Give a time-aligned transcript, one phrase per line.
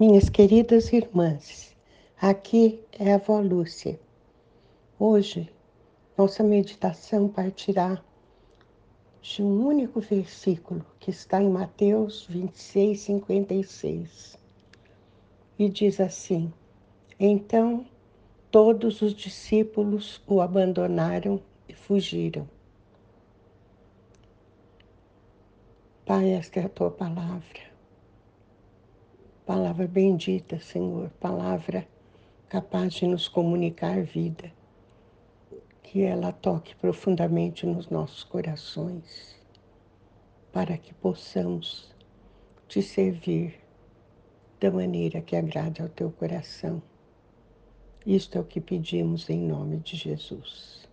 [0.00, 1.76] Minhas queridas irmãs,
[2.20, 3.98] aqui é a avó Lúcia.
[4.96, 5.52] Hoje,
[6.16, 8.00] nossa meditação partirá
[9.20, 14.38] de um único versículo que está em Mateus 26, 56.
[15.58, 16.52] E diz assim:
[17.18, 17.84] Então
[18.52, 22.48] todos os discípulos o abandonaram e fugiram.
[26.06, 27.67] Pai, esta é a tua palavra.
[29.48, 31.88] Palavra bendita, Senhor, palavra
[32.50, 34.52] capaz de nos comunicar vida.
[35.82, 39.40] Que ela toque profundamente nos nossos corações,
[40.52, 41.96] para que possamos
[42.68, 43.58] te servir
[44.60, 46.82] da maneira que agrade ao teu coração.
[48.04, 50.86] Isto é o que pedimos em nome de Jesus.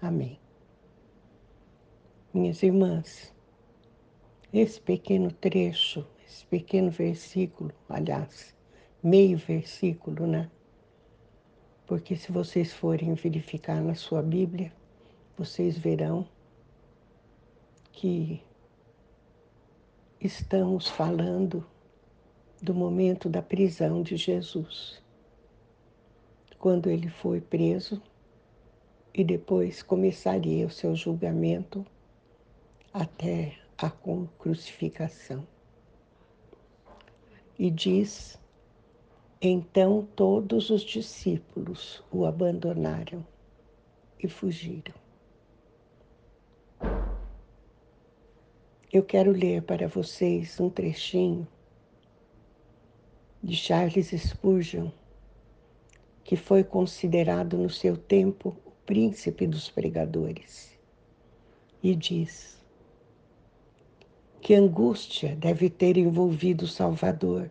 [0.00, 0.38] Amém.
[2.32, 3.34] Minhas irmãs,
[4.52, 8.54] esse pequeno trecho, esse pequeno versículo, aliás,
[9.02, 10.50] meio versículo, né?
[11.86, 14.72] Porque se vocês forem verificar na sua Bíblia,
[15.36, 16.26] vocês verão
[17.92, 18.42] que
[20.18, 21.66] estamos falando
[22.62, 25.02] do momento da prisão de Jesus.
[26.58, 28.00] Quando ele foi preso
[29.12, 31.84] e depois começaria o seu julgamento
[32.94, 33.90] até a
[34.38, 35.51] crucificação.
[37.64, 38.36] E diz:
[39.40, 43.24] Então todos os discípulos o abandonaram
[44.18, 44.92] e fugiram.
[48.92, 51.46] Eu quero ler para vocês um trechinho
[53.40, 54.90] de Charles Spurgeon,
[56.24, 60.76] que foi considerado no seu tempo o príncipe dos pregadores,
[61.80, 62.60] e diz:
[64.42, 67.48] que angústia deve ter envolvido o Salvador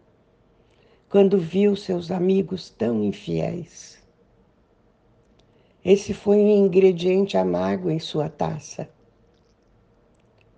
[1.08, 4.03] quando viu seus amigos tão infiéis.
[5.86, 8.90] Esse foi um ingrediente amargo em sua taça,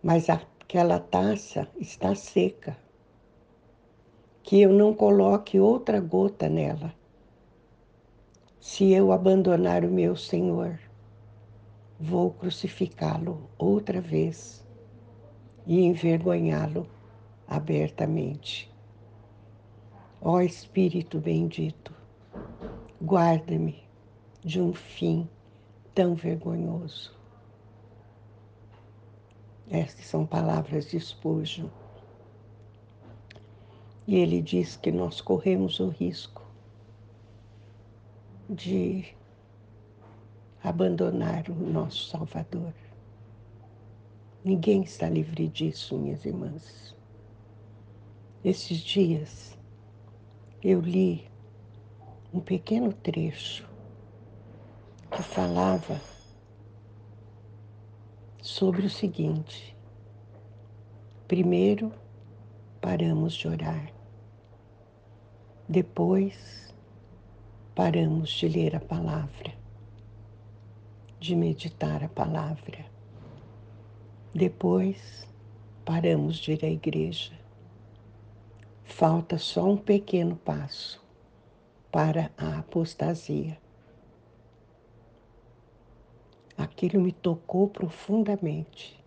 [0.01, 2.75] mas aquela taça está seca.
[4.41, 6.93] Que eu não coloque outra gota nela.
[8.59, 10.79] Se eu abandonar o meu Senhor,
[11.99, 14.63] vou crucificá-lo outra vez
[15.65, 16.87] e envergonhá-lo
[17.47, 18.71] abertamente.
[20.21, 21.93] Ó Espírito bendito,
[23.01, 23.83] guarda-me
[24.43, 25.27] de um fim
[25.93, 27.13] tão vergonhoso.
[29.69, 31.67] Estas são palavras de Spurgeon.
[34.05, 36.43] E ele diz que nós corremos o risco
[38.49, 39.15] de
[40.63, 42.73] abandonar o nosso Salvador.
[44.45, 46.93] Ninguém está livre disso, minhas irmãs.
[48.43, 49.57] Esses dias
[50.61, 51.31] eu li
[52.33, 53.65] um pequeno trecho
[55.09, 56.01] que falava
[58.41, 59.73] sobre o seguinte:
[61.25, 61.93] primeiro
[62.81, 63.93] paramos de orar,
[65.69, 66.75] depois
[67.73, 69.53] paramos de ler a palavra,
[71.17, 72.91] de meditar a palavra
[74.33, 75.27] depois,
[75.85, 77.31] paramos de ir à igreja.
[78.83, 80.99] Falta só um pequeno passo
[81.91, 83.55] para a apostasia.
[86.57, 88.99] Aquilo me tocou profundamente,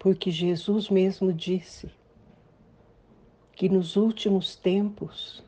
[0.00, 1.88] porque Jesus mesmo disse
[3.54, 5.44] que nos últimos tempos,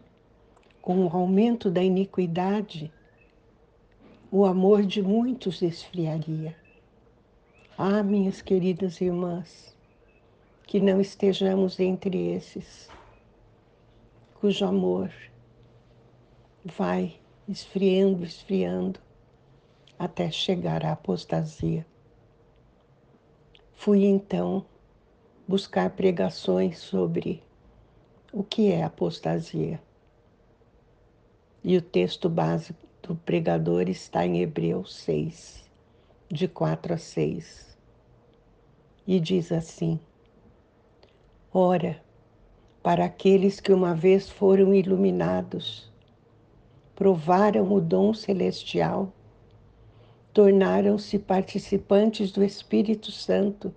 [0.80, 2.92] com o aumento da iniquidade,
[4.30, 6.56] o amor de muitos esfriaria.
[7.80, 9.72] Ah, minhas queridas irmãs,
[10.66, 12.88] que não estejamos entre esses,
[14.40, 15.12] cujo amor
[16.64, 18.98] vai esfriando, esfriando,
[19.96, 21.86] até chegar à apostasia.
[23.76, 24.66] Fui então
[25.46, 27.44] buscar pregações sobre
[28.32, 29.80] o que é apostasia.
[31.62, 35.70] E o texto básico do pregador está em Hebreus 6,
[36.28, 37.68] de 4 a 6
[39.08, 39.98] e diz assim:
[41.50, 41.98] Ora,
[42.82, 45.90] para aqueles que uma vez foram iluminados,
[46.94, 49.10] provaram o dom celestial,
[50.34, 53.74] tornaram-se participantes do Espírito Santo,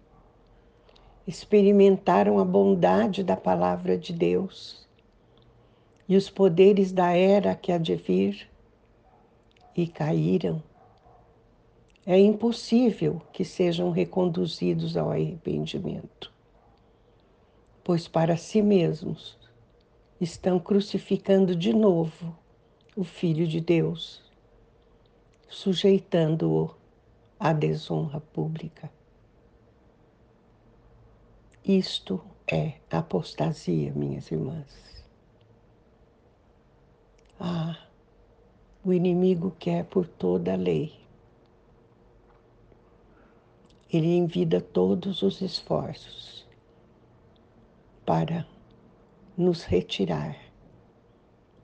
[1.25, 4.85] experimentaram a bondade da palavra de Deus
[6.09, 8.49] e os poderes da era que há de vir,
[9.73, 10.61] e caíram
[12.05, 16.31] é impossível que sejam reconduzidos ao arrependimento,
[17.83, 19.37] pois para si mesmos
[20.19, 22.35] estão crucificando de novo
[22.95, 24.21] o Filho de Deus,
[25.47, 26.73] sujeitando-o
[27.39, 28.91] à desonra pública.
[31.63, 32.21] Isto
[32.51, 35.05] é apostasia, minhas irmãs.
[37.39, 37.77] Ah,
[38.83, 41.00] o inimigo quer por toda a lei.
[43.93, 46.47] Ele envida todos os esforços
[48.05, 48.47] para
[49.37, 50.37] nos retirar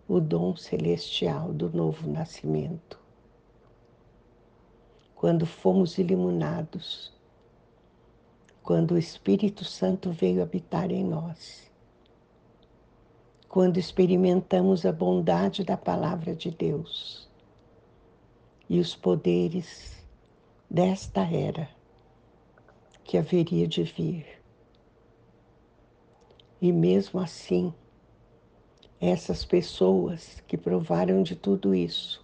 [0.10, 3.00] o dom celestial do novo nascimento.
[5.16, 7.14] Quando fomos iluminados,
[8.62, 11.72] quando o Espírito Santo veio habitar em nós,
[13.48, 17.30] quando experimentamos a bondade da palavra de Deus
[18.70, 20.06] e os poderes
[20.70, 21.77] desta era
[23.08, 24.26] que haveria de vir.
[26.62, 27.74] E mesmo assim,
[29.00, 32.22] essas pessoas que provaram de tudo isso,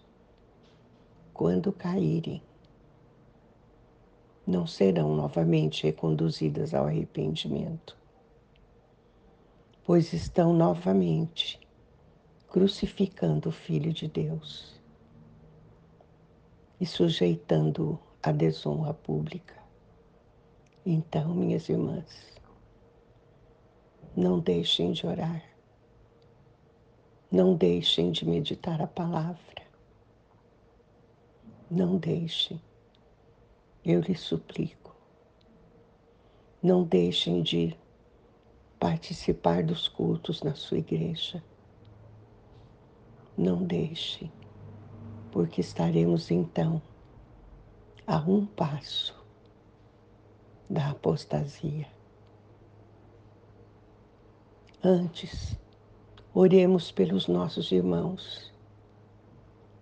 [1.33, 2.43] quando caírem,
[4.45, 7.95] não serão novamente reconduzidas ao arrependimento,
[9.85, 11.65] pois estão novamente
[12.49, 14.77] crucificando o Filho de Deus
[16.77, 19.62] e sujeitando-o à desonra pública.
[20.85, 22.39] Então, minhas irmãs,
[24.15, 25.53] não deixem de orar
[27.33, 29.63] não deixem de meditar a palavra.
[31.67, 32.61] Não deixem,
[33.83, 34.95] eu lhes suplico.
[36.61, 37.75] Não deixem de
[38.79, 41.43] participar dos cultos na sua igreja.
[43.35, 44.31] Não deixem,
[45.31, 46.79] porque estaremos então
[48.05, 49.22] a um passo
[50.73, 51.87] da apostasia.
[54.83, 55.57] Antes,
[56.35, 58.51] Oremos pelos nossos irmãos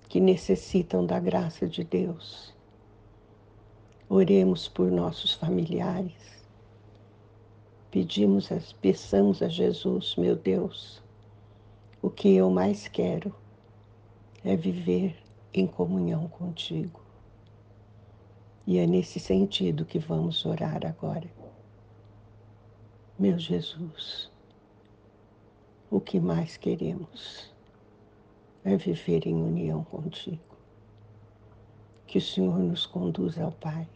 [0.09, 2.53] que necessitam da graça de Deus.
[4.09, 6.45] Oremos por nossos familiares.
[7.89, 8.49] Pedimos,
[8.81, 11.01] peçamos a Jesus, meu Deus,
[12.01, 13.33] o que eu mais quero
[14.43, 15.15] é viver
[15.53, 17.00] em comunhão contigo.
[18.65, 21.27] E é nesse sentido que vamos orar agora.
[23.17, 24.31] Meu Jesus,
[25.89, 27.51] o que mais queremos
[28.63, 30.39] é viver em união contigo.
[32.05, 33.87] Que o Senhor nos conduza ao Pai.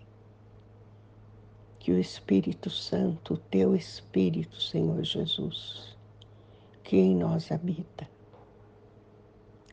[1.78, 5.96] Que o Espírito Santo, teu Espírito, Senhor Jesus,
[6.84, 8.10] que em nós habita,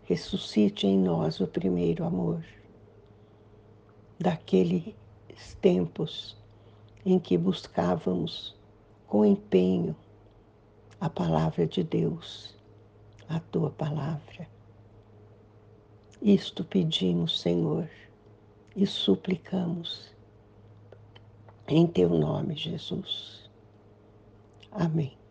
[0.04, 2.44] ressuscite em nós o primeiro amor
[4.22, 4.94] daqueles
[5.60, 6.36] tempos
[7.04, 8.56] em que buscávamos
[9.06, 9.94] com empenho
[11.00, 12.54] a palavra de Deus,
[13.28, 14.48] a tua palavra.
[16.22, 17.88] Isto pedimos, Senhor,
[18.76, 20.12] e suplicamos
[21.66, 23.50] em teu nome, Jesus.
[24.70, 25.21] Amém.